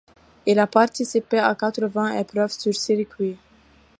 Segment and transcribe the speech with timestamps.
[0.47, 3.37] Il a participé à quatre-vingts épreuves sur circuit.